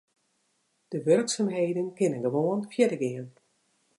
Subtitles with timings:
[0.91, 3.29] De wurksumheden kinne gewoan fierder gean.